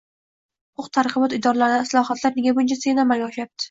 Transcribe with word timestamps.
huquq-tartibot 0.81 1.37
idoralarida 1.39 1.87
islohotlar 1.91 2.39
nega 2.43 2.59
buncha 2.61 2.83
sekin 2.85 3.09
amalga 3.09 3.33
oshyapti? 3.33 3.59